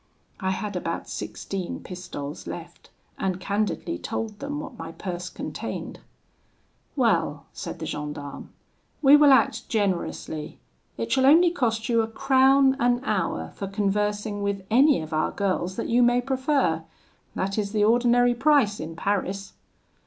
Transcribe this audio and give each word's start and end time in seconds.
I 0.39 0.49
had 0.49 0.75
about 0.75 1.07
sixteen 1.07 1.79
pistoles 1.79 2.47
left, 2.47 2.89
and 3.19 3.39
candidly 3.39 3.99
told 3.99 4.39
them 4.39 4.59
what 4.59 4.75
my 4.75 4.91
purse 4.93 5.29
contained. 5.29 5.99
'Well,' 6.95 7.45
said 7.53 7.77
the 7.77 7.85
gendarme, 7.85 8.49
'we 9.03 9.15
will 9.15 9.31
act 9.31 9.69
generously. 9.69 10.57
It 10.97 11.11
shall 11.11 11.27
only 11.27 11.51
cost 11.51 11.87
you 11.87 12.01
a 12.01 12.07
crown 12.07 12.75
an 12.79 13.01
hour 13.05 13.51
for 13.53 13.67
conversing 13.67 14.41
with 14.41 14.65
any 14.71 15.01
of 15.01 15.13
our 15.13 15.29
girls 15.29 15.75
that 15.75 15.87
you 15.87 16.01
may 16.01 16.19
prefer 16.19 16.83
that 17.35 17.59
is 17.59 17.71
the 17.71 17.83
ordinary 17.83 18.33
price 18.33 18.79
in 18.79 18.95
Paris.' 18.95 19.53